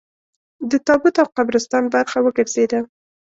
د 0.71 0.73
تابوت 0.87 1.15
او 1.21 1.27
قبرستان 1.37 1.83
برخه 1.95 2.17
وګرځېده. 2.21 2.79